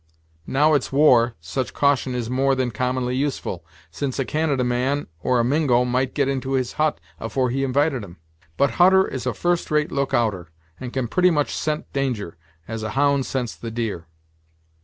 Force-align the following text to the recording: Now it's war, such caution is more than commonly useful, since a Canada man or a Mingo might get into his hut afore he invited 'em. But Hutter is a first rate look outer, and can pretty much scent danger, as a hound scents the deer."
Now 0.47 0.73
it's 0.73 0.91
war, 0.91 1.35
such 1.39 1.75
caution 1.75 2.15
is 2.15 2.27
more 2.27 2.55
than 2.55 2.71
commonly 2.71 3.15
useful, 3.15 3.63
since 3.91 4.17
a 4.17 4.25
Canada 4.25 4.63
man 4.63 5.05
or 5.21 5.39
a 5.39 5.43
Mingo 5.43 5.85
might 5.85 6.15
get 6.15 6.27
into 6.27 6.53
his 6.53 6.73
hut 6.81 6.99
afore 7.19 7.51
he 7.51 7.63
invited 7.63 8.03
'em. 8.03 8.17
But 8.57 8.71
Hutter 8.81 9.07
is 9.07 9.27
a 9.27 9.33
first 9.35 9.69
rate 9.69 9.91
look 9.91 10.11
outer, 10.11 10.49
and 10.79 10.91
can 10.91 11.07
pretty 11.07 11.29
much 11.29 11.53
scent 11.55 11.93
danger, 11.93 12.35
as 12.67 12.81
a 12.81 12.89
hound 12.97 13.27
scents 13.27 13.55
the 13.55 13.69
deer." 13.69 14.07